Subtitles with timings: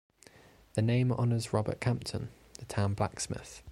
[0.73, 3.61] The name honors Robert Campton, the town blacksmith.